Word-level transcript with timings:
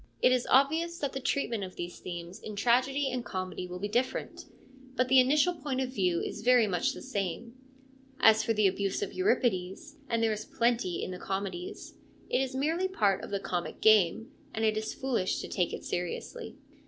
It 0.19 0.31
is 0.31 0.47
obvious 0.49 0.97
that 0.97 1.13
the 1.13 1.19
treatment 1.19 1.63
of 1.63 1.75
these 1.75 1.99
themes 1.99 2.39
in 2.39 2.55
tragedy 2.55 3.11
and 3.11 3.23
comedy 3.23 3.67
will 3.67 3.77
be 3.77 3.87
different; 3.87 4.45
but 4.95 5.09
the 5.09 5.19
initial 5.19 5.53
point 5.53 5.79
of 5.79 5.91
view 5.93 6.19
is 6.21 6.41
very 6.41 6.65
much 6.65 6.93
the 6.93 7.03
same. 7.03 7.53
As 8.19 8.41
for 8.43 8.51
the 8.51 8.65
abuse 8.65 9.03
of 9.03 9.13
Euripides, 9.13 9.97
and 10.09 10.23
there 10.23 10.33
is 10.33 10.43
plenty 10.43 11.03
in 11.03 11.11
the 11.11 11.19
comedies, 11.19 11.93
it 12.31 12.41
is 12.41 12.55
merely 12.55 12.87
part 12.87 13.23
of 13.23 13.29
the 13.29 13.39
comic 13.39 13.79
game, 13.79 14.31
and 14.55 14.65
it 14.65 14.75
is 14.75 14.91
foolish 14.95 15.39
to 15.39 15.47
take 15.47 15.71
it 15.71 15.83
seriously. 15.85 16.55